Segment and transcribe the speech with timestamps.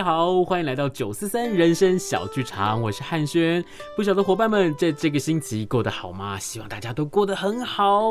[0.00, 3.62] 家好，欢迎来到九四三人生小剧场，我是汉轩。
[3.94, 6.38] 不晓得伙伴们在这个星期过得好吗？
[6.38, 8.10] 希望大家都过得很好。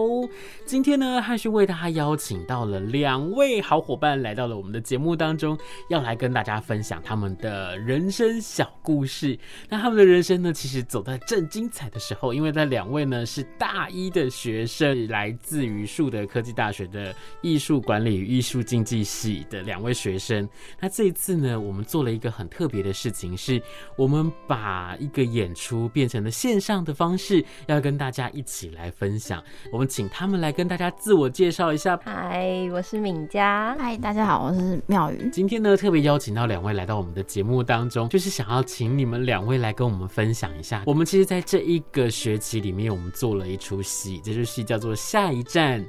[0.68, 5.58] 今天呢，汉轩为大家邀请到了两位好伙伴来到了我们的节目当中，
[5.90, 9.36] 要来跟大家分享他们的人生小故事。
[9.68, 20.48] 那他们的人生呢，其实走在正精彩的时候，因为在两位呢是大一的学生，来自于树德科技大学的艺术管理与艺术经济系的两位学生。
[20.80, 23.62] 那这一次呢，我们做了一个很特别的事情，是
[23.96, 29.44] 我们把一个演出变成了线上的方式，要跟大家一起来分享。
[29.72, 32.00] 我们请他们来跟大家自我介绍一下。
[32.04, 33.76] 嗨，我是敏佳。
[33.80, 35.30] 嗨，大家好，我是妙宇。
[35.32, 40.84] 今天呢，特别邀请到两位来到我们的节目当中，就是想要请你们两位来跟我们分享一下。
[40.86, 45.82] 我们其实在这一个学期里面，我们做了一出戏，这出戏叫做《下一站》。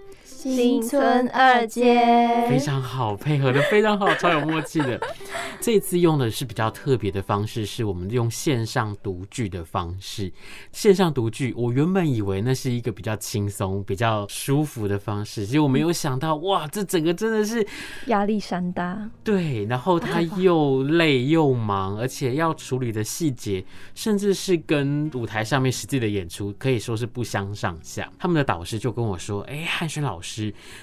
[0.43, 2.01] 新村二街
[2.49, 4.99] 非常好，配合的非常好，超有默契的。
[5.61, 10.33] 这次用的是比较特别的方式，是我们用线上读剧的方式。
[10.73, 17.67] 线上读剧，我原本以为那是一个比较轻松、比较舒服的方式，结果我没有想到，哇，这整个真的是
[18.07, 19.11] 压力山大。
[19.23, 23.63] 对，然后他又累又忙，而且要处理的细节，
[23.95, 28.11] 甚至是跟舞台上面实际的演出可以说是不相上下。
[28.19, 30.29] 他们的导师就跟我说：“哎，汉轩老师。”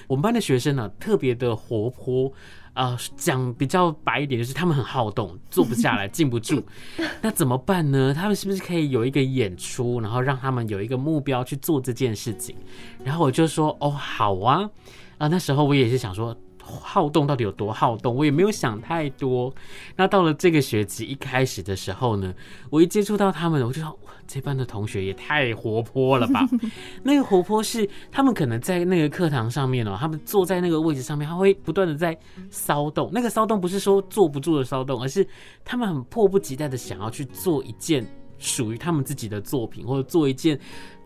[0.06, 2.32] 我们班的学生呢，特别的活泼
[2.72, 6.62] 啊，讲比较白一点，就是他们很好动，坐不下来，静不住。
[7.22, 8.14] 那怎么办呢？
[8.14, 12.54] 他们是不是可以有一个演出，然后让他们有一个目标去做这件事情？
[13.04, 14.70] 然后我就说，哦，好啊，
[15.18, 16.36] 啊，那时候我也是想说。
[16.70, 18.14] 好动到底有多好动？
[18.14, 19.50] 我也没有想太多。
[19.96, 22.34] 那到了这个学期一开始的时候呢，
[22.68, 23.80] 我一接触到他们，我就
[24.28, 26.46] 这班的同学也太活泼了吧！
[27.02, 32.16] 那个活泼是他们可能在那个课堂上面哦，他们坐在那个位置上面，他会不断的在
[32.50, 33.10] 骚动。
[33.12, 35.26] 那个骚动不是说坐不住的骚动，而是
[35.64, 38.06] 他们很迫不及待的想要去做一件
[38.38, 40.60] 属于他们自己的作品，或者做一件。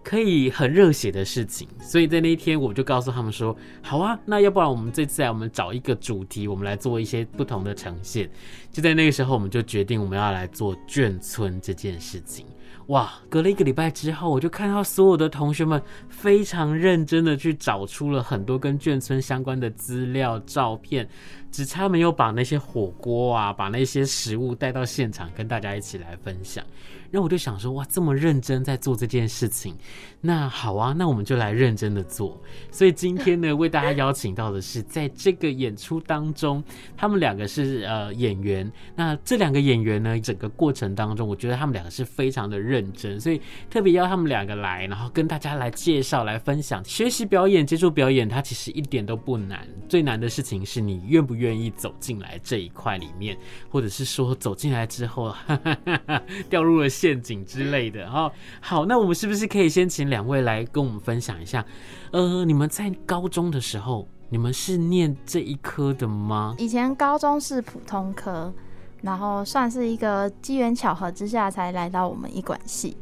[0.05, 8.29] 可以很热血的事情，所以在那一天我就告诉他们说：“好啊，那要不然我们这次来，我们找一个主题，我们来做一些不同的呈现。”
[8.73, 12.45] 就在那个时候，我们就决定我们要来做眷村这件事情。
[12.89, 21.09] 哇，隔了一个礼拜之后，我就看到所有的同学们非常认真的去找出了很多跟眷村相关的资料、照片，
[21.53, 26.65] 只差没有把那些火锅啊，把那些食物带到现场跟大家一起来分享。
[27.13, 29.77] 然后我就想说，哇，这么认真在做这件事情，
[30.23, 32.41] 那好啊，那我们就来认真的做。
[32.71, 36.65] 所以今天呢，为大家邀请到的是，在这个演出当中，
[36.97, 38.73] 他们两个是呃演员。
[38.97, 43.39] 那这两个演员呢，整个过程当中，我觉得他们两个是非常的认真，所以
[43.69, 46.83] 特别邀他们两个来，然后跟大家来介绍、来分享。
[46.83, 53.37] 学习表演、接触表演，它其实一点都不难，最难的事情是你愿不愿愿意走进来这一块里面，
[53.69, 56.89] 或者是说走进来之后，哈哈哈哈掉入了。
[57.03, 58.31] 陷阱之类的，好，
[58.61, 61.65] 好，那我们是不是可以先请两位来跟我们分享一下？
[62.13, 66.55] 呃，你们在高中的时候，你们是念这一科的吗？
[66.59, 68.53] 以前高中是普通科，
[69.01, 72.97] 然后算是一个机缘巧合之下才来到我们艺管系。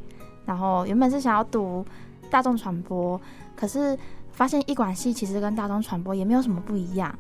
[0.47, 1.85] 然后原本是想要读
[2.31, 3.21] 大众传播，
[3.55, 3.99] 可是
[4.31, 7.15] 发现艺管系其实跟大众传播也没有什么不一样。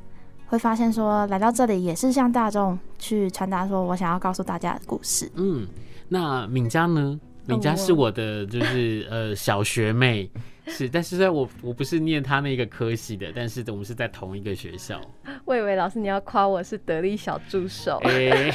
[0.50, 5.30] 会发现说来到这里也是向大众去传达说我想要告诉大家的故事。
[5.36, 5.66] 嗯。
[6.08, 7.20] 那敏佳呢？
[7.46, 10.28] 敏佳是我的，就是呃小学妹，
[10.66, 15.00] 是，但是在我我不是念她那个科系的，但是我们是在同一个学校。
[15.44, 18.00] 我以为老师你要夸我是得力小助手。
[18.04, 18.52] 欸、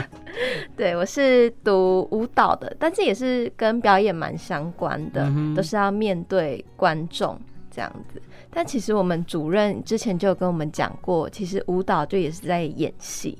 [0.76, 7.38] 对，我是读舞蹈的，但是也是跟表演蛮相关的，嗯、都是要面对观众
[7.70, 8.20] 这样子。
[8.50, 13.38] 但其实我们主任之前就有跟我们讲过，其实舞蹈就也是在演戏，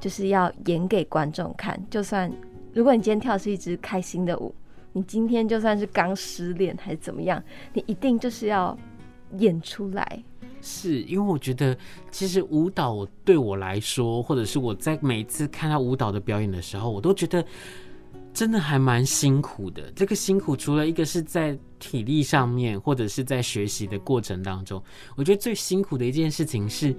[0.00, 2.30] 就是要演给观众看，就算。
[2.72, 4.54] 如果你今天跳是一支开心的舞，
[4.92, 8.78] 你今天就算是刚失恋还是怎么样，你一定就是要
[9.38, 10.22] 演出来。
[10.60, 11.76] 是因为我觉得，
[12.12, 17.44] 其实舞蹈对我来说，或者是我在每一次看到舞蹈的表演的时候，我都觉得
[18.32, 19.90] 真的还蛮辛苦的。
[19.96, 24.82] 这个辛苦除了一个是在体力上面，或者是在学习的过程当中，
[25.16, 26.94] 我觉得最辛苦的一件事情是。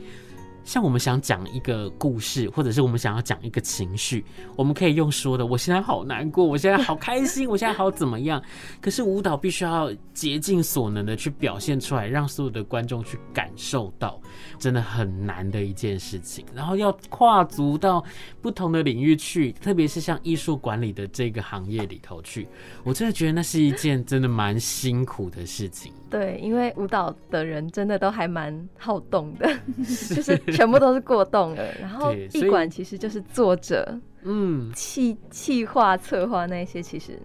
[0.63, 4.23] 像我们想讲一个故事，或者是我们想要讲一个情绪，
[4.55, 5.45] 我们可以用说的。
[5.45, 8.41] 我现在好难过，我现在好开心，我现在好怎么样？
[8.79, 14.21] 可是舞蹈必须要竭尽所能的去表现出来，让所有的观众去感受到，
[14.59, 16.45] 真的很难的一件事情。
[16.53, 18.03] 然后要跨足到
[18.41, 22.47] 不同的领域去，特别是像艺术管理的这个行业里头去，
[22.83, 25.91] 我真的觉得那是一件真的蛮辛苦的事情。
[26.11, 29.49] 对，因为舞蹈的人真的都还蛮好动的，
[30.13, 30.37] 就是。
[30.51, 37.17] 全部都是过动的，然后艺馆其实就是作者，嗯，企企划策划那些其实。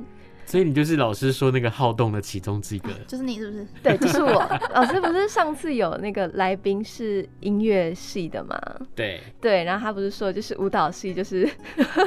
[0.46, 3.66] 所以你就是老师说那个好动的其中之一个， 就是你是不是？
[3.82, 4.46] 对，就是我。
[4.72, 8.56] 老师不是上次有那个来宾是音乐系的吗？
[8.94, 11.50] 对对，然后他不是说就是舞蹈系，就是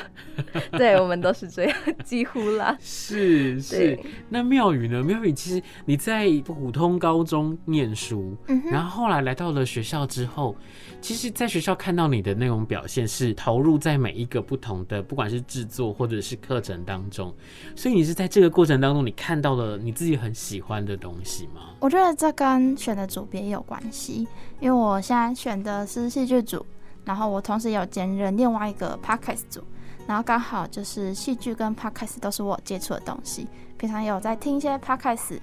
[0.72, 2.78] 对，我们都是这样，几乎啦。
[2.80, 4.00] 是是。
[4.30, 5.04] 那妙宇呢？
[5.04, 10.56] 妙宇其实你在普通高中念书，嗯、然后后来来到了学校之后，
[11.02, 17.36] 其实在学校看到你的那种表现是投入在每一个不同的，不管是制作或者是课程当中，
[17.76, 18.29] 所以你是在。
[18.30, 21.74] 这个过程当中，你看到了你自己很喜欢的东西吗？
[21.80, 24.28] 我觉得这跟选的组别也有关系，
[24.60, 26.66] 因为我现在选的是戏剧组，
[27.06, 29.64] 然后我同时有兼任另外一个 podcast 组，
[30.06, 33.48] 然后刚好就是戏剧跟 podcast 都是我接触的东西，
[33.78, 35.40] 平常有在听一些 podcast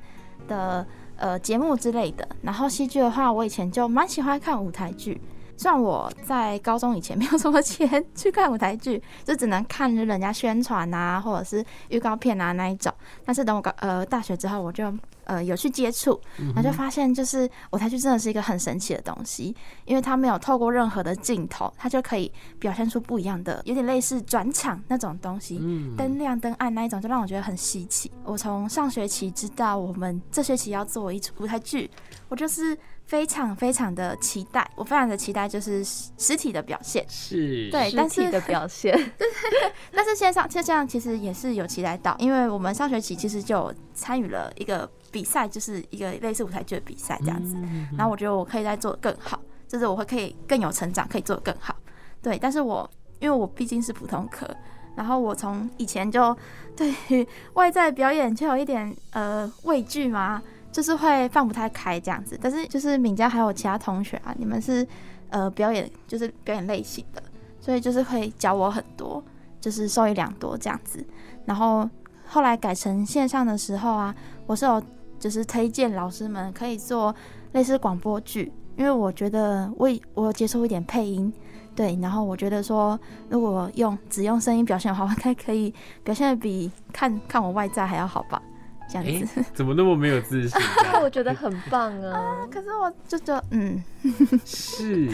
[0.46, 0.86] 的
[1.16, 2.28] 呃节目之类的。
[2.42, 5.20] 然后戏剧的话，我以前就蛮喜欢看舞台剧。
[5.56, 12.93] 虽然我在高中以前没有什么钱去看舞台剧， 就只能看人家宣传啊，或者是预告片啊那一种。
[13.25, 14.93] 但是等我高呃大学之后，我就
[15.25, 19.55] 呃有去接触，然后就发现就是舞台剧真的是一个很神奇的东西，
[19.87, 25.58] 因为它没有透过任何的镜头，它就可以表现出不一样的，有点类似转场那种东西，
[25.97, 28.12] 灯亮灯暗那一种，就让我觉得很稀奇。
[28.25, 31.91] 我从上学期知道我们这学期要做一出舞台剧，
[32.29, 32.76] 我就是。
[33.06, 37.70] 非常非常的期待，我非常的期待，就是实体的表现，是。
[37.70, 39.26] 对，但是的 表现，对，
[39.94, 47.55] 但是线上，就这样，其实也是有期待到，因为我们上学期其实就参与了一个比赛，就是一个类似舞台剧的比赛这样子，
[47.97, 51.76] 然后我觉得我可以再做得更好，就是我会可以更有成长，可以做得更好，
[52.20, 54.49] 对，但是我因为我毕竟是普通科，
[54.97, 56.37] 然后我从以前就
[56.75, 57.25] 对于
[57.55, 60.43] 外在表演就有一点呃畏惧嘛。
[60.76, 64.87] 就是会放不太开这样子，但是就是敏佳还有其他同学啊，你们是
[65.31, 67.23] 呃表演就是表演类型的，
[67.58, 69.25] 所以就是会教我很多，
[69.58, 71.02] 就是受益良多这样子。
[71.46, 71.88] 然后
[72.26, 74.14] 后来改成线上的时候啊，
[74.44, 74.82] 我是有
[75.19, 77.14] 就是推荐老师们可以做
[77.52, 81.32] 类似广播剧，因为我觉得我我接受一点配音，
[81.75, 83.00] 对，然后我觉得说
[83.31, 85.72] 如果用只用声音表现的话，我应该可以
[86.05, 88.43] 表现得比看看我外在还要好吧。
[88.88, 90.60] 这样子、欸、怎么那么没有自信？
[91.02, 92.46] 我觉得很棒啊，啊！
[92.50, 93.82] 可是我就就嗯，
[94.44, 95.08] 是。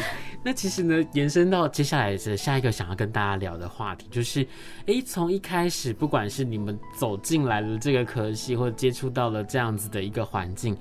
[0.44, 4.42] 那其实呢，延伸到接下来的下一个想要跟大家聊的话题，就是，
[4.80, 10.76] 哎、欸，从一开始，不管是你们走进来了这个科系，或者接触到了这样子的一个环境。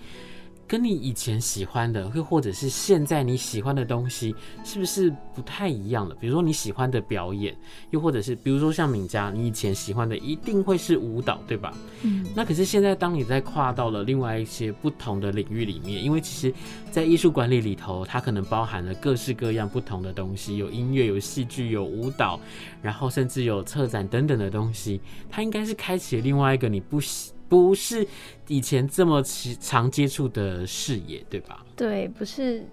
[0.72, 4.34] 跟你以前喜欢的，又或者是现在你喜欢的东西，
[4.64, 6.16] 是不是不太一样了？
[6.16, 7.54] 比如说你喜欢的表演，
[7.90, 11.74] 又或者是比如说像敏佳，你以前喜欢的一定会是舞蹈，对吧？
[12.04, 12.26] 嗯。
[12.34, 16.56] 那可是现在，当你在跨到了另外一些不同的领域里面，因为其实，
[16.90, 22.40] 在艺术管理里头，它可能包含了各式各样不同的东西，有音乐，有戏剧，有舞蹈，
[22.82, 27.34] 然后甚至有策展等等的东西，它应该是开启了另外一个你不喜。
[27.52, 28.08] 不是
[28.48, 29.22] 以前这么
[29.60, 31.66] 常接触的视野，对吧？
[31.76, 32.66] 对，不是，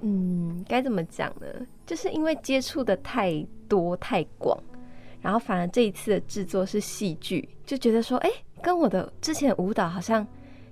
[0.00, 1.46] 嗯，该怎么讲呢？
[1.84, 4.58] 就是因为接触的太多太广，
[5.20, 8.30] 然后反而这一次的制作是戏剧，就觉得说，哎，
[8.62, 10.26] 跟我的之前的舞蹈好像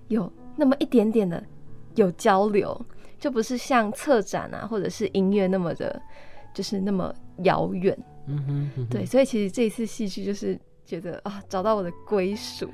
[0.09, 1.45] 有那么一点点的
[1.97, 2.87] 有交流，
[3.19, 6.01] 就不是像策展啊或者是音乐那么的，
[6.55, 7.95] 就是那么遥远。
[8.27, 10.59] 嗯哼，嗯哼，对，所以其实这一次戏剧就是。
[10.91, 12.69] 觉得啊，找到我的归属，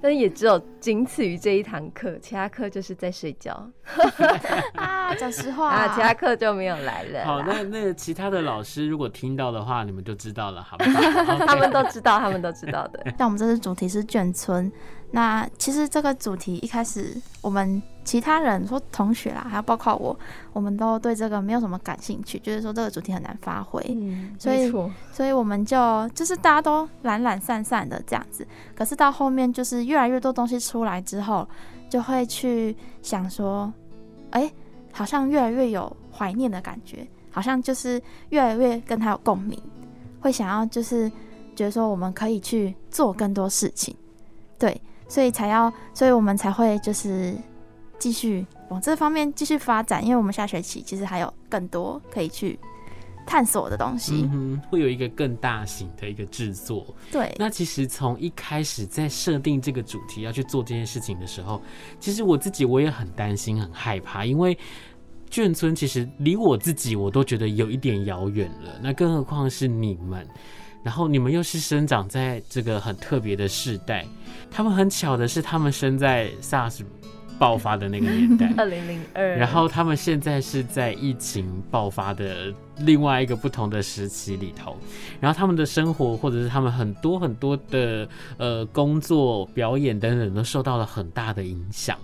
[0.00, 3.70] 但也只有仅此于这一堂课，其他课就是在睡觉
[4.74, 7.22] 啊，讲实话 啊，其他课就没有来了。
[7.26, 11.00] 好，那那其他的老师如果听到的话，你们就知道了，好不好？
[11.46, 13.04] 他们都知道，他们都知道的。
[13.18, 14.72] 但我们这次主题是眷村。
[15.10, 20.18] 那其实这个主题一开始，我们其他人说同学啦，还有包括我，
[20.52, 24.72] 我们都对这个没有什么感兴趣，就是说这个主题很难发挥，嗯，所以
[25.12, 28.46] 所以我们就就是大家都懒懒散散的这样子。
[28.74, 31.48] 可是到后面就是越来越多东西出来之后，
[31.88, 33.72] 就会去想说，
[34.30, 34.52] 哎、欸，
[34.92, 39.60] 好像越来越有怀念的感觉，好像就是越来越跟他有共鸣，
[40.20, 41.10] 会想要就是。
[41.56, 43.94] 觉得说我们可以去做更多事情，
[44.58, 47.34] 对，所以才要，所以我们才会就是
[47.98, 52.56] 继续往这方面继续发展，因为我们下学期其实还有更多可以去
[53.26, 56.94] 探索的东西，嗯，会有一个更大型的一个制作。
[57.10, 61.60] 对，那其实从一开始在设定这个主题要去做这件事情的时候，
[61.98, 64.56] 其实我自己我也很担心、很害怕，因为。
[65.32, 70.26] 眷村其实离我自己我都觉得有一点遥远了，那更何况是你们，
[70.82, 74.06] 然后你们又是生长在这个很特别的世代，
[74.50, 76.82] 他们很巧的是，他们生在 SARS
[77.38, 84.76] 爆发的那个年代， 二零零二，然后他们现在是在疫情爆发的另外一个不同的时期里头，
[85.20, 88.06] 然后他们的生活或者是他们很多很多的
[88.36, 91.96] 呃工作、表演等等都受到了很大的影响。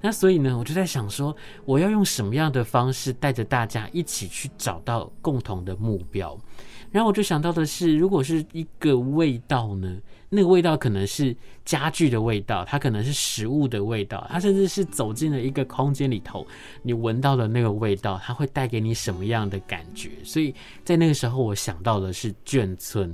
[0.00, 6.38] 那所以呢，我就在想说，我要用什么样的方式带着大家一起去找到共同的目标？
[6.94, 9.98] 然后我就想到的是，如果是一个味道呢，
[10.28, 16.46] 那个味道可能是家具的味道，它可能是食物的味道，它甚至是走进了一个空间里头，
[16.84, 20.08] 你闻到的那个味道，它会带给你什么样的感觉？
[20.22, 23.12] 所以在那个时候，我想到的是眷村。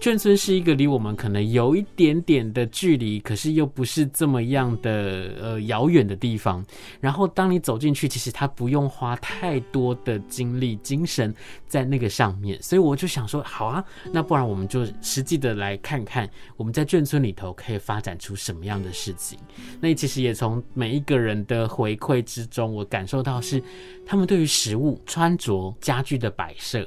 [0.00, 6.64] 眷村是一个离我们可能有一点点的距离，可是又不是这么样的呃遥远的地方。
[7.00, 11.34] 然后当你走进去，其实它不用花太多的精力、精神
[11.66, 12.60] 在那个上面。
[12.62, 19.38] 所以我就想说，好啊，那不然我们就实际的来看看，我们在眷村里头可以发展出什么样的事情。
[19.80, 23.62] 那其实也从每一个人的回馈之中，我感受到是
[24.04, 26.86] 他们对于食物、穿着、家具的摆设。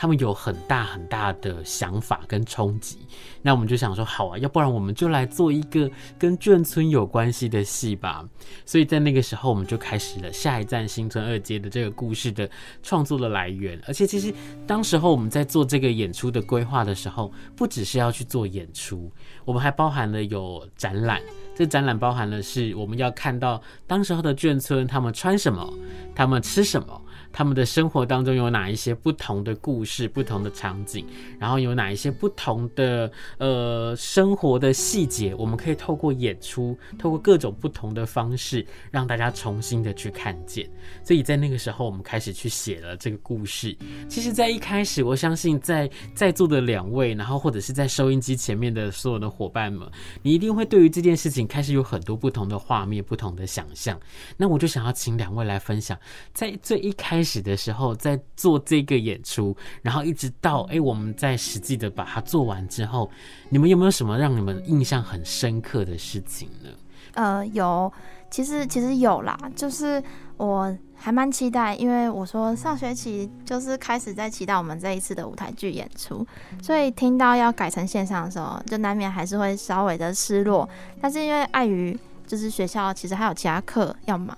[0.00, 2.96] 他们有很大很大的想法跟冲击，
[3.42, 8.26] 那我们就想说，好啊，要不然我们就来做一个跟眷村有关系的戏吧。
[8.64, 12.48] 所以在那个时候，我们就开始了下一站新村二街的这个故事的
[12.82, 13.78] 创作的来源。
[13.86, 14.32] 而且，其实
[14.66, 19.12] 当时候我们在做这个演出的规划的时候，不只是要去做演出，
[19.44, 21.20] 我们还包含了有展览。
[21.54, 25.70] 这展览包含了是我们要看到当时候的眷村，他们穿什么，
[26.14, 27.02] 他们吃什么。
[27.32, 31.06] 他们的生活当中有哪一些不同的故事、不同的场景，
[31.38, 40.68] 然后有哪一些不同的呃生活的细节，我们可以透过演出，透过各种不同的方式，让大家重新的去看见。
[41.04, 43.76] 所以在那个时候，我们开始去写了这个故事。
[44.08, 49.88] 其实，在一开始，我相信在在座的两位，然后或者是在收音机前面的所有的伙伴们，
[50.22, 53.98] 你一定会对于这件事情开始有很多不同的画面、不同的想象。
[54.36, 55.96] 那我就想要请两位来分享，
[56.32, 57.19] 在最一开。
[57.20, 63.10] 开始的时候，在做这个演出，然后一直到哎，我们在实际的把它做完之后，
[63.50, 66.70] 你们有没有什么让你们印象很深刻的事情呢？
[67.12, 67.92] 呃，有，
[68.30, 70.02] 其实其实有啦，就是
[70.38, 76.26] 我还蛮期待，因为我说上学期就是开始在期待我们这一次的舞台剧演出，
[76.62, 80.66] 所以听到要改成线上的时候，就难免还是会稍微的失落，
[81.02, 81.94] 但是因为碍于
[82.26, 84.34] 就是学校其实还有其他课要忙。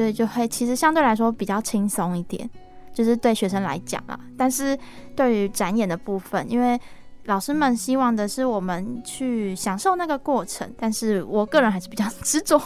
[0.00, 2.48] 所以就会其实相对来说比较轻松一点，
[2.90, 4.18] 就是对学生来讲啊。
[4.34, 4.74] 但是
[5.14, 6.80] 对于展演的部分，因为
[7.26, 12.58] 老师们希望的是我们去享受那个过程，但是我个人还是比较 执着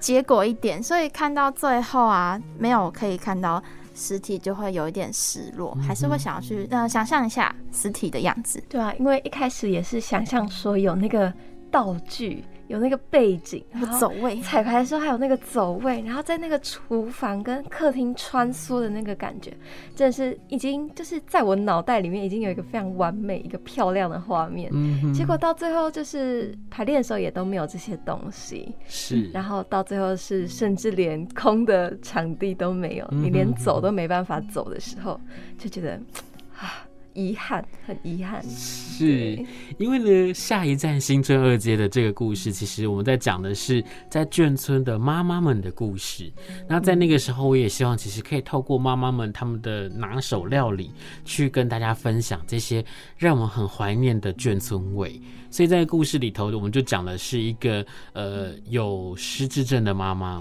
[0.00, 3.62] 结果一点，所以看到最后啊，没有可以看到
[3.94, 8.64] 实体，就会有一点失落，还是会想要去呃想象一下实体的样子。
[8.66, 11.30] 对啊，因为一开始也是想象说有那个
[11.70, 12.42] 道具。
[12.68, 19.52] 有那个背景，那个走位，彩排的时候还有那个走位，然后在那个厨房跟客厅穿梭的那个感觉，
[19.96, 24.70] 真的是已经就是在我脑袋里面已经有一个非常完美、一个漂亮的画面。
[24.72, 25.12] 嗯。
[25.12, 29.30] 结果到最后就是排练的时候也都没有这些东西，是。
[29.32, 35.18] 然后到最后是甚至连空的场地都没有，你连走都没办法走的时候，
[35.58, 36.00] 就觉得啊。
[37.18, 39.44] 遗憾，很遗憾，是
[39.76, 46.32] 因为呢，下一站新村二街的这个故事，其实我们在讲的是在眷村的妈妈们的故事。
[46.68, 50.92] 那在那个时候，我也希望其实可以透过妈妈们他们的拿手料理，
[51.24, 52.84] 去跟大家分享这些
[53.16, 55.20] 让我们很怀念的眷村味。
[55.50, 60.40] 所以在故事里头，我们就讲的是一个呃有失智症的妈妈。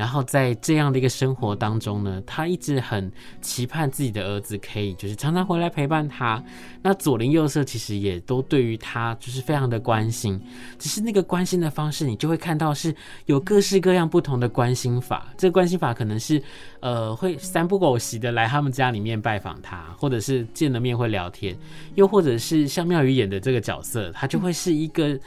[0.00, 6.42] 然后在这样的一个生活当中呢，他一直很期盼自己的儿子可以就是常常回来陪伴他。
[6.80, 10.40] 那左邻右舍其实也都对于他就是非常的关心，
[10.78, 12.94] 只是那个关心的方式，你就会看到是
[13.26, 15.28] 有各式各样不同的关心法。
[15.36, 16.42] 这个关心法可能是
[16.80, 21.54] 呃会三不狗席的来他们家里面拜访他，或者是见了面会聊天，
[21.94, 25.20] 又或者是像妙宇演的这个角色，他就会是一个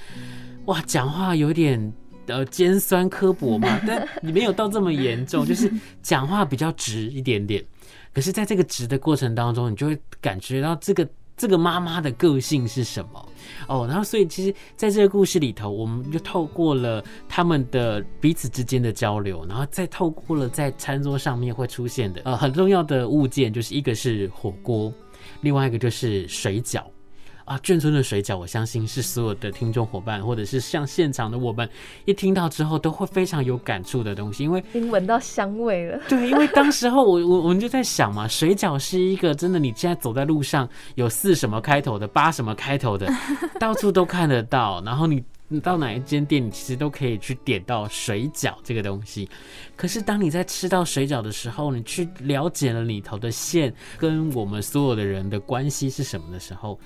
[0.66, 1.94] 哇讲话有点。
[2.28, 7.64] 呃，尖酸刻薄嘛， 但你没有到这么严重，就是讲话比较直一点点。
[8.14, 13.30] 可是，在这个直的过程当中，你就会感觉到这个这个妈妈的个性是什么
[13.68, 13.88] 哦。
[13.88, 24.94] 然后，所以其实在这个故事里头，我们就透过了他们的彼此之间的交流，然后再透过了在餐桌上面会出现的呃很重要的物件，就是一个是火锅，
[25.42, 26.84] 另外一个就是水饺。
[27.46, 31.70] 啊，眷村的水饺，我相信是所有的听众伙伴，或者是像现场的我们，
[32.06, 36.00] 一听到之后都会非常有感触的东西，因为已经闻到香味了。
[36.08, 43.12] 对，因为当时候我我我们就在想嘛，水饺是一个真的，你现在走在路上有四什么开头的，八什么开头的，
[43.60, 44.82] 到处都看得到。
[44.86, 49.30] 然后你你到哪一间店，你其实都可以去点到水饺这个东西。
[49.76, 56.80] 可是当你在吃到水饺的时候，你去了解了里头的馅跟我们所有的人的关系是什么的时候。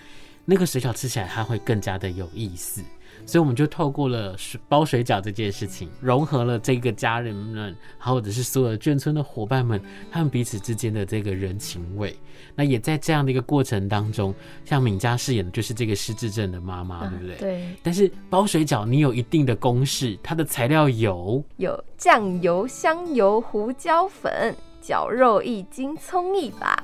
[0.49, 2.81] 那个水饺吃起来它会更加的有意思，
[3.25, 4.33] 所以我们就透过了
[4.69, 12.15] 包水饺这件事情，融合了这个家人们，或者是所有眷村的伙伴们，他们彼此之间的这个人情味。
[12.55, 17.35] 那也在这样的一个过程当中，像敏佳饰演的就是这个失智症的妈妈，对不对？
[17.35, 17.75] 对。
[17.83, 26.81] 但是包水饺你有一定的公式，它的材料有有酱油、香油、胡椒粉、绞肉一斤、葱一把、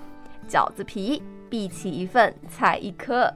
[0.49, 3.33] 饺子皮，荸荠一份，菜一颗。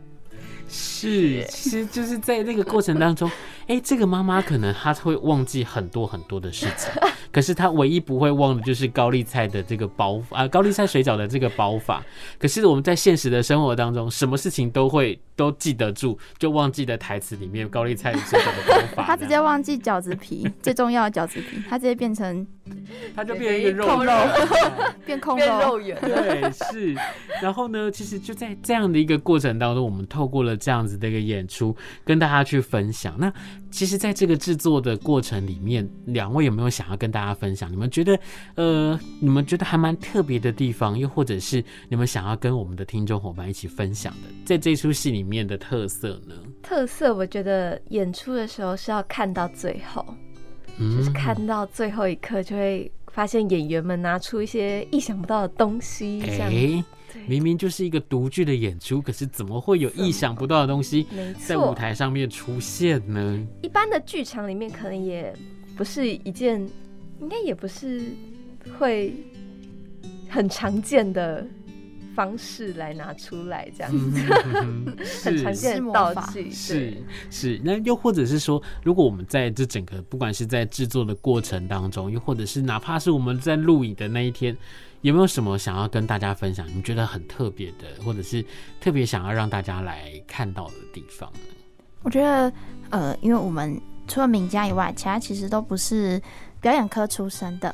[0.70, 3.30] 是，其实就是在那个过程当中，
[3.68, 6.92] 哎、欸，这个妈妈可能她会忘记很多很多的事情，
[7.32, 12.04] 可是她唯一不会忘的就是高丽菜的这个包啊，高丽菜水饺的这个包法。
[12.38, 19.04] 可是我们在现实的生活当中，什么事情都会都记得住，就忘记的台词里面高丽菜水饺的包法。
[19.04, 22.46] 她直接忘记饺子皮最重要的饺子皮，他直接变成，
[23.16, 24.14] 它就变成一个肉，空肉，
[25.06, 26.00] 变空肉，肉 圆。
[26.02, 26.96] 对，是。
[27.42, 30.56] 然后呢，其实就在这样的一个过程当中，我们透过了。
[30.58, 33.16] 这样子的一个演出，跟大家去分享。
[33.20, 33.32] 那
[33.70, 37.72] 其实，在这个制作的过程里面，两位有没有想要跟大家分享？
[37.72, 38.20] 你们觉得，
[38.56, 46.36] 呃，你们觉得还蛮特别的地方，又或者是你们想要跟我们的听众伙伴一起分享的，在这出戏里面的特色呢？
[46.64, 50.06] 特色，我觉得演出的时候是要看到最后，
[50.78, 56.50] 嗯、就是看到最后一刻，就会发现演员们拿出一些意想不到的东西，这样。
[56.50, 56.84] 欸
[57.26, 61.08] 明明就是一个独剧的演出，可是怎么会有意想不到的东西
[61.46, 63.48] 在舞台上面出现呢？
[63.62, 65.34] 一般的剧场里面可能也
[65.76, 66.60] 不是一件，
[67.20, 68.04] 应该也不是
[68.78, 69.14] 会
[70.30, 71.46] 很常见的
[72.16, 74.22] 方式来拿出来这样子，
[74.56, 74.86] 嗯、
[75.24, 76.50] 很常见的道具。
[76.50, 76.98] 是
[77.30, 84.56] 是，那又或者是说，如果我们在这整个不管是在制作的过程当中，又或者是哪怕是我们在录影的那一天。
[85.02, 86.66] 有没有什么想要跟大家分享？
[86.76, 88.44] 你觉得很特别的，或者是
[88.82, 91.40] 特别想要让大家来看到的地方呢？
[92.04, 92.52] 我觉得，
[92.90, 96.22] 呃，因为我们除了敏佳以外，其他其实都不是
[96.60, 97.74] 表演科出身的。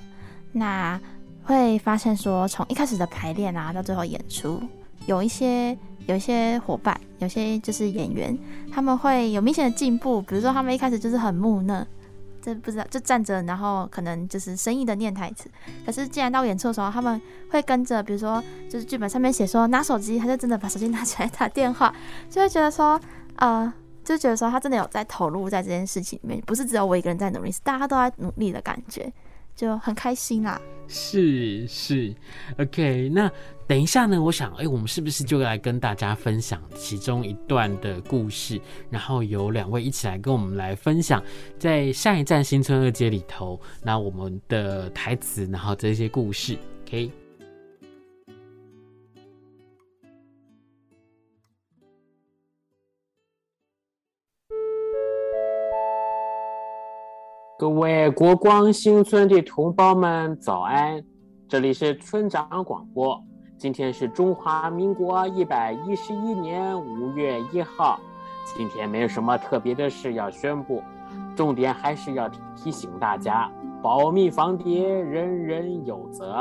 [0.51, 0.99] 那
[1.43, 4.61] 会发现说，从一开始的排练啊，到最后演出，
[5.05, 8.37] 有一些有一些伙伴，有些就是演员，
[8.71, 10.21] 他们会有明显的进步。
[10.23, 11.85] 比如说，他们一开始就是很木讷。
[12.43, 15.49] 这不知道，就站着，然后可能就是生硬的念台词。
[15.85, 21.95] 可是既然到演出的时候，他们会跟着，比如说就是剧本上面写说拿手机，他就真的把手机拿起来打电话，
[22.29, 22.99] 就会觉得说，
[23.37, 29.09] 呃，就觉得说他真的有在投入在这件事情里面，不是只有我一个人在努力，是大家都在努力的感觉，
[29.55, 30.61] 就很开心啦。
[30.87, 32.13] 是是
[32.57, 33.31] ，OK，那。
[33.65, 38.59] 等一下呢，我想，哎、我们是不是就来跟大家分享其中一段的故事？
[38.89, 41.23] 然后由两位一起来跟我们来分享，
[41.57, 47.22] 在下一站新村二街里头，那我们的台词，然后这些故事，OK。
[57.59, 61.01] 各位国光新村的同胞们，早安！
[61.47, 63.23] 这里是村长广播。
[63.59, 67.99] 今天是中华民国一百一十一年五月一号。
[68.43, 70.81] 今天没有什么特别的事要宣布，
[71.35, 73.49] 重点还是要提醒大家：
[73.83, 76.33] 保密防谍，人人有责。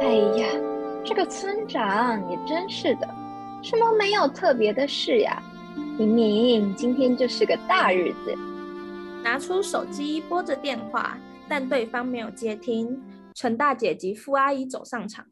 [0.00, 0.46] 哎呀，
[1.04, 3.08] 这个村长也真是的，
[3.62, 5.40] 什么没有特别的事呀？
[5.96, 8.36] 明明今天就是个大日子。
[9.28, 12.98] 拿出手机拨着电话，但对方没有接听。
[13.34, 15.26] 陈大姐及傅阿姨走上场。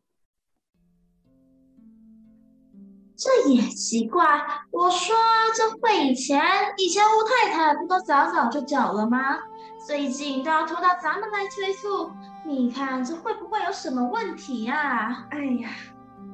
[3.16, 4.22] 这也奇怪，
[4.70, 5.16] 我说
[5.54, 6.42] 这会以前，
[6.76, 9.38] 以前吴太太不都早早就缴了吗？
[9.86, 12.10] 最近都要拖到咱们来催促，
[12.44, 15.26] 你看这会不会有什么问题呀、啊？
[15.30, 15.70] 哎呀，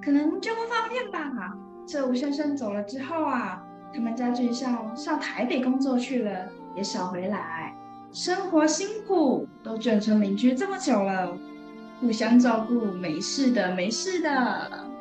[0.04, 1.30] 可能就不方便吧。
[1.86, 3.62] 这吴先生走了之后啊，
[3.94, 7.74] 他们家俊孝上台北工作去了，也少回来，
[8.12, 11.36] 生活辛苦，都卷成邻居这么久了，
[12.00, 14.30] 互相照顾，没事的，没事的。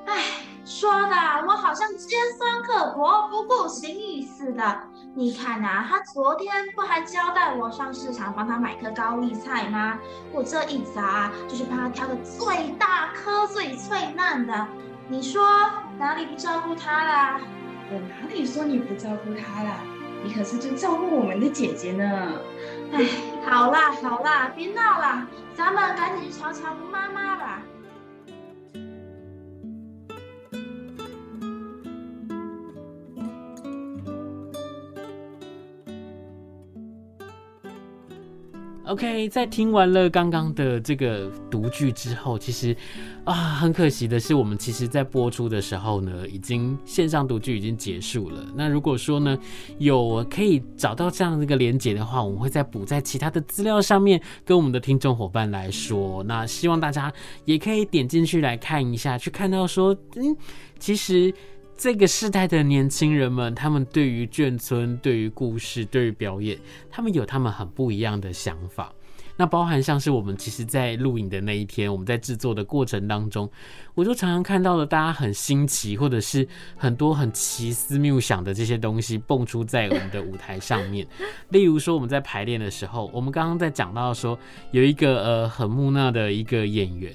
[0.06, 0.24] 哎。
[0.64, 1.16] 说的
[1.48, 4.80] 我好像尖酸刻薄、不顾情义似的。
[5.16, 10.00] 你看啊，他昨天不还交代我上市场帮他买颗高丽菜吗？
[10.32, 14.68] 我这一砸，就是帮他挑个最大颗、最脆嫩的。
[15.10, 15.44] 你说
[15.98, 17.42] 哪里不照顾他啦？
[17.92, 19.84] 我哪里说你不照顾他啦？
[20.24, 22.34] 你可是最照顾我们的姐姐呢。
[22.94, 23.06] 哎，
[23.50, 27.62] 好啦好啦，别闹啦，咱们赶紧去瞧瞧吴妈妈吧。
[38.92, 42.76] OK，在听完了刚刚的这个读剧之后，其实
[43.24, 48.46] 啊，很可惜的是，我们其实在播出的时候呢，已经线上读剧已经结束了。
[48.54, 49.38] 那如果说呢，
[49.78, 56.22] 有可以找到这样的一个连接的话，我们会再补在其他的资料上面，跟我们的听众伙伴来说。
[56.24, 57.10] 那希望大家
[57.46, 60.36] 也可以点进去来看一下，去看到说，嗯，
[60.78, 61.34] 其实。
[61.82, 66.56] 这个世代的年轻人们，他们对于眷村、对于故事、对于表演，
[66.92, 68.94] 他们有他们很不一样的想法。
[69.36, 73.50] 那包含像是我们其实，在录影的那一天，我们在制作的过程当中，
[73.96, 81.08] 我就常常看到了大家很新奇，或者是很多很奇思妙想的这些东西蹦出在我们的舞台上面。
[81.50, 84.38] 例如说，我们在排练的时候，我们刚刚在讲到说，
[84.70, 87.12] 有一个呃很木讷的一个演员。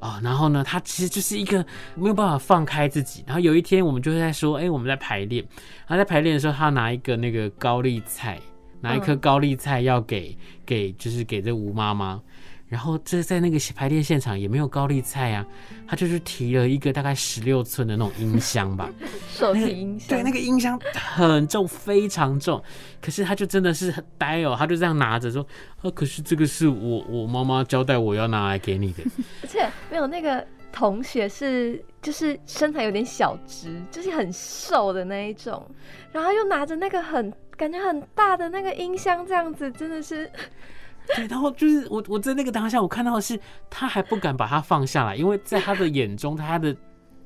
[0.00, 3.24] 哦，然后呢，他其实就是一个没有办法放开自己。
[3.26, 5.44] 然后有一天，我们就在说，哎，我们在排练。
[5.86, 8.38] 他在排练的时候，他拿一个那个高丽菜，
[8.80, 12.20] 拿一颗高丽菜要给给，就是给这吴妈妈。
[12.68, 15.46] 然后这在那个排练现场也没有高丽菜啊，
[15.86, 18.90] 他就是提了一个大概十六寸的那种音箱吧，
[19.32, 22.62] 手提音箱，对，那个音箱很重，非常重。
[23.00, 25.46] 可是他就真的是很呆哦，他就这样拿着说，
[25.80, 29.02] 啊，可是这个是我我妈妈交代我要拿来给你的。
[29.42, 35.66] 而且没有那个同学是就是身材有点小直，就是很瘦的那一种，
[36.12, 40.30] 然后又拿着那个很感觉很大的那个音箱，这样子真的是。
[41.16, 46.74] 对，然后就是我，我在那个当下，我看到的是他还不敢把它放下来，因为在他的眼中，他的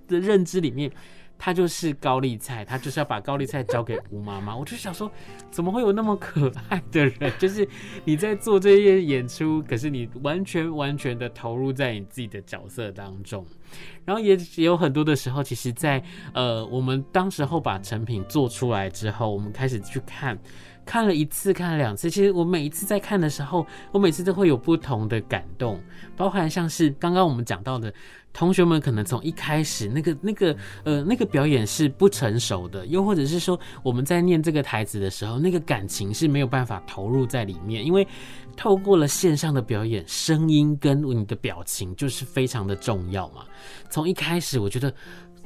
[0.09, 0.91] 的认知里面，
[1.39, 4.57] 他就是高丽菜，他就是要把高丽菜交给吴妈妈。
[4.57, 5.11] 我就想说，
[5.51, 7.33] 怎么会有那么可爱的人？
[7.39, 7.67] 就是
[8.05, 13.45] 你在做这些演出，可是你完全完全的投入在你自己的角色当中。
[14.05, 16.03] 然后也也有很多的时候，其实在
[16.35, 20.39] 呃，我们当时候把成品做出来之后，我们开始去看。
[20.85, 25.81] 看了一次，看了两次，其实我每一次在看的时候，我每次都会有不同的感动，
[26.17, 27.95] 包含像是刚刚我们讲到的，
[28.33, 38.05] 同学们可能从一开始那个那个呃那个表演是不成熟的，又或者是说我们在念这个台词的时候，那个感情是没有办法投入在里面，因为
[38.57, 43.45] 透过了线上的表演，声音跟你的表情就是非常的重要嘛。
[43.91, 44.93] 从一开始，我觉得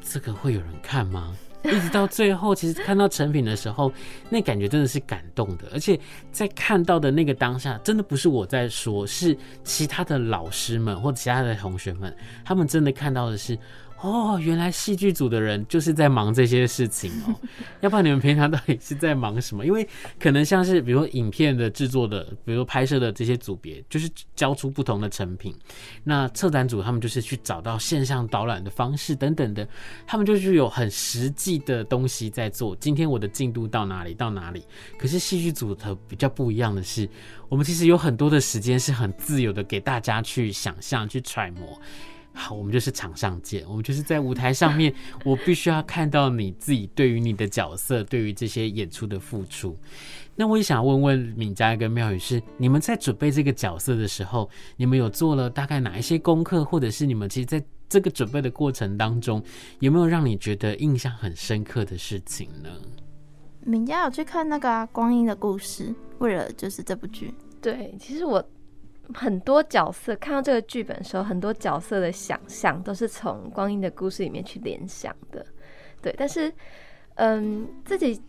[0.02, 1.36] 这个会有人看吗？
[1.64, 3.92] 一直到最后，其实看到成品的时候，
[4.30, 5.66] 那感觉真的是感动的。
[5.72, 5.98] 而且
[6.30, 13.58] 在看到的那个当下，真的不是我在说，是其他的老师们或其他的同学们，他们真的看到的是。
[14.02, 17.34] 哦，原来戏剧组的人就是在忙这些事情哦，
[17.80, 19.64] 要不然你们平常到底是在忙什么？
[19.64, 19.88] 因为
[20.20, 25.54] 可能像是比如说影片的制作的，比如拍摄的这些组别，就是交出不同的成品。
[26.04, 29.66] 那策展组他们就是去找到线上导览的方式等等的，
[30.06, 32.76] 他们就是有很实际的东西在做。
[32.76, 34.62] 今天我的进度到哪里到哪里？
[34.98, 37.08] 可是戏剧组的比较不一样的是，
[37.48, 41.80] 我们其实有很多的时间是很自由的，给大家去想象、去揣摩。
[42.38, 44.94] 好，我们就是场上见，我们就是在舞台上面，
[45.24, 49.74] 我必须要看到你自己对于你的角色，对于这些演出的付出。
[50.36, 59.42] 那我也想问问敏佳跟妙宇是，你们在准备这个角色的时候，你们有做了大概哪一些功课，或者是你们其实在这个准备的过程当中，
[59.78, 62.68] 有没有让你觉得印象很深刻的事情呢？
[63.64, 65.84] 敏佳有去看那个、啊《光阴的故事》，
[66.18, 67.32] 为了就是这部剧。
[67.62, 68.46] 对，其实我。
[69.14, 75.44] 很多角色看到这个剧本的时候，很多角色的想象都是从《光阴的故事》里面去联想的，
[76.02, 76.14] 对。
[76.16, 76.52] 但是，
[77.14, 78.20] 嗯，自己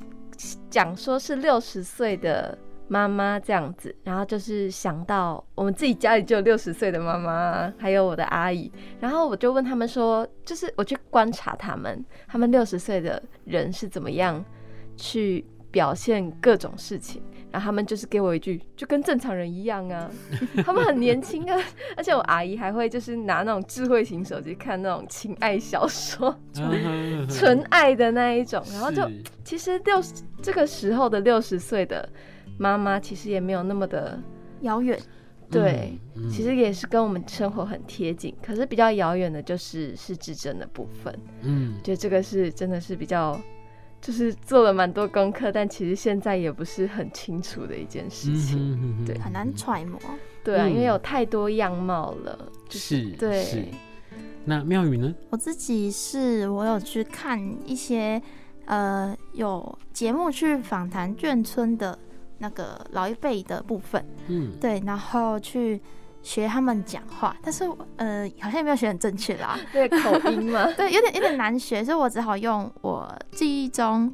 [0.69, 14.43] 讲说是六十岁的妈妈这样子，然后就是想到我们自己家里就有六十岁的妈妈，还有我的阿姨，然后我就问他们说，就是我去观察他们，他们六十岁的人是怎么样
[14.95, 17.21] 去表现各种事情。
[17.57, 20.07] 然后他们就是给我一句，就跟正常人一样啊。
[20.63, 21.59] 他们很年轻啊，
[21.97, 26.37] 而且我阿姨还会就是拿那种智慧型手机看那种情爱小说，
[27.27, 28.63] 纯爱的那一种。
[28.71, 29.09] 然后就
[29.43, 32.07] 其实六十这个时候的六十岁的
[32.59, 34.19] 妈妈，其实也没有那么的
[34.61, 34.99] 遥远。
[35.49, 41.19] 对，嗯嗯、其实也是跟我们生活很贴近，可是比较遥远的就是失智症的部分。
[41.41, 43.39] 嗯，觉得这个是真的是比较，
[44.01, 48.57] 就是做了蛮多功课，但其实现在也不是很清楚的一件事情。
[48.57, 49.99] 嗯、哼哼哼对，很难揣摩。
[50.43, 52.37] 对啊，嗯、因为有太多样貌了。
[52.69, 53.43] 就是对。
[53.43, 53.65] 是
[54.45, 55.13] 那妙宇呢？
[55.29, 58.21] 我自己是我有去看一些
[58.65, 61.99] 呃有节目去访谈眷村的
[62.37, 65.81] 那个老一辈的部分，嗯，对，然后去
[66.27, 67.63] 学他们讲话，但是
[67.95, 74.13] 呃好像也没有学很正确啦， 对，口音嘛， 对，有点有点难学，所以我只好用我记忆中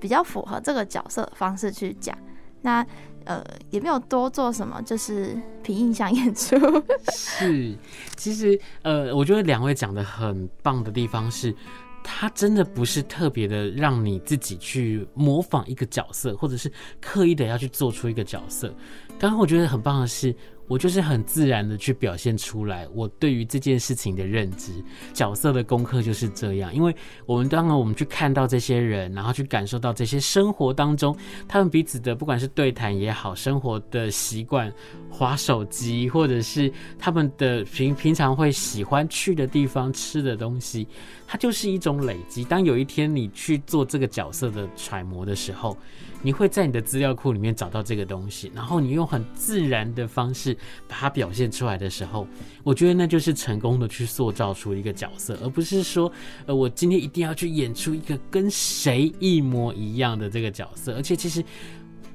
[0.00, 2.18] 比较符合这个角色的方式去讲。
[2.62, 2.84] 那
[3.24, 6.56] 呃，也没有多做什么，就是凭印象演出。
[7.12, 7.78] 是，
[8.16, 11.54] 其实呃，我觉得两位讲的很棒的地方是，
[12.02, 16.70] 他真的不是特别的让你自己去模仿一个角色，或者是
[17.00, 18.74] 刻意的要去做出一个角色。
[19.20, 20.34] 刚刚我觉得很棒的是，
[20.68, 24.72] 我就是很自然的去表现出来我对于这件事情的认知，
[25.12, 26.74] 角色的功课就是这样。
[26.74, 26.94] 因为
[27.26, 31.14] 我们当然我们去看到这些人，然后去感受到这些生活当中
[31.46, 34.72] 他们彼此的不管是对谈也好，生活的习惯、
[35.10, 40.86] 滑手机，或者是他们的平平常会喜欢去的地方、吃的东西，
[41.26, 42.44] 它就是一种累积。
[42.44, 45.76] 当有一天你去做这个角色的揣摩的时候，
[46.22, 50.56] 你会在你的资料库里面找到这个东西，然后你用很自然的方式
[50.86, 52.26] 把它表现出来的时候，
[52.62, 56.10] 我觉得那就是成功的去塑造出一个角色，而不是说，
[56.46, 60.94] 呃，我今天一定要去演出一个跟谁一模一样的这个角色。
[60.94, 61.44] 而且其实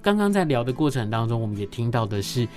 [0.02, 2.48] 刚刚在聊的过程当中，我们也听到的是，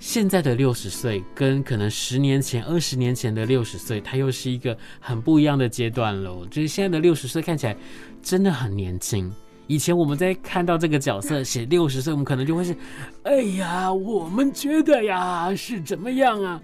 [0.00, 6.44] 现在的六十岁跟可能十年前、二十年前的六十岁，它又是一个很不一样的阶段了。
[6.50, 7.76] 就是现在的六十岁看起来
[8.20, 9.32] 真的很年轻。
[9.68, 12.74] 以前我们在看到这个角色 写六十岁，我们可能就会是，
[13.22, 16.60] 哎呀，我们觉得呀是怎么样啊？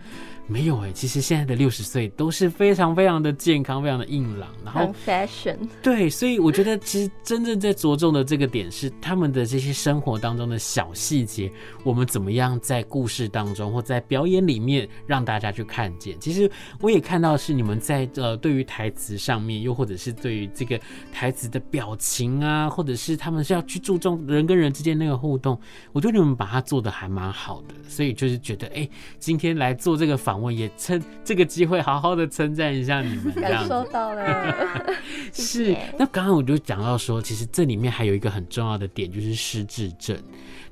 [0.47, 5.57] 没有哎、欸，其实现在的六十岁都是非常非常的健康，非常的硬朗，然后很 fashion。
[5.83, 11.51] 对，所以我觉得其实真正在着重的这个点是他们的这些生活当中的小细节，
[11.83, 16.15] 我们怎么样在故事当中或在表演里面让大家去看见。
[16.21, 20.79] 其实我也看到是你们在呃对于台词上面，又或者是对于这个
[21.11, 25.59] 台词的表情啊，或者是他们是要去注重人跟人之间那个互动，
[25.93, 30.34] 我觉得你们把它做的还蛮好的，所以就是觉得哎、欸，今天来做这个访。
[30.41, 34.65] 我也趁这个机会好好的称赞一下你们，感受到了。
[35.33, 40.17] 是，那刚刚我就讲到说，其实这里面还有一个很重要的点，就是失智症。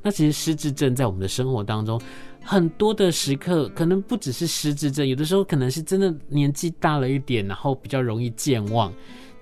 [0.03, 2.01] 那其实失智症在我们的生活当中，
[2.43, 8.93] 很多的时刻可能不只是失智症，有的时候可能是真的年纪大了一点，然后比较容易健忘。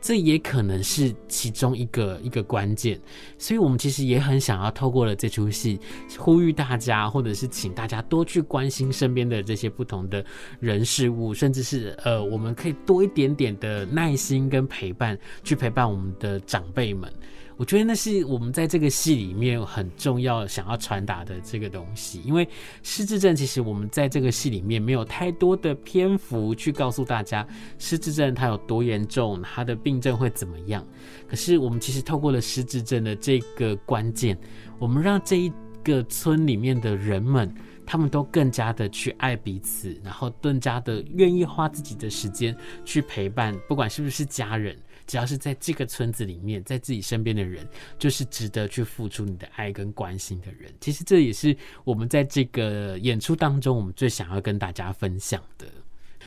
[0.00, 2.98] 这也可能是其中一个一个关键，
[3.36, 5.78] 所以我们其实也很想要透过了这出戏，
[6.18, 10.24] 呼吁大家，或者是请大家多去关心身边的这些不同的
[10.58, 17.12] 人事物，甚至是呃，我们可以多一点点的耐心跟陪伴，去陪伴我们的长辈们。
[17.60, 22.48] 我觉得那是我们在这个戏里面很重要想要传达的这个东西，因为
[22.82, 27.46] 失智症其实我们在这个戏里面没有太多的篇幅去告诉大家
[27.78, 30.82] 失智症它有多严重，它的病症会怎么样。
[31.28, 34.38] 可是我们其实透过了失智症的这个关键，
[34.78, 35.52] 我们让这一
[35.84, 44.74] 个村里面的人们，他们都更加的去爱彼此，然后更加的愿意花自己的时间去陪伴，不管是不是家人。
[45.10, 47.66] 只要是在这个村子里面，在自己身边的人，
[47.98, 50.72] 就是值得去付出你的爱跟关心的人。
[50.80, 55.66] 其实这也是我们在这个演出当中，我们最想要跟大家分享的。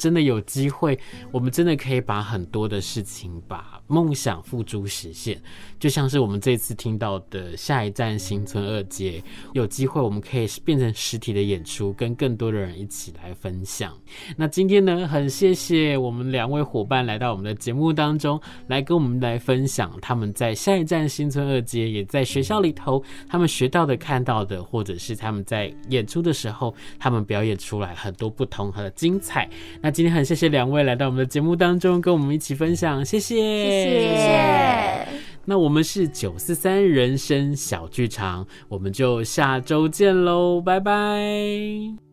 [0.04, 1.00] 真的有机会，
[1.32, 5.42] 我们真的可以把很多的事情，把梦想付诸实现。
[5.80, 13.98] 就像是我们这次听到的下一站新村二街，有机会我们可以变成实体的演出，跟更多的人一起来分享。
[14.36, 18.38] 那今天呢，很谢谢我们两位伙伴来到我们的节目当中，
[18.68, 29.50] 来跟我们来分享他们在下一站新村二街，也在学校里头他们学到的、看到的，或者是他们在演出的时候，他们表演出来很多不同和精彩。
[29.82, 35.08] 那今天很谢谢两位来到我们的节目当中，跟我们一起分享，谢谢，谢谢。
[35.46, 42.13] 那我们是九四三人生小剧场，我们就下周见喽，拜拜。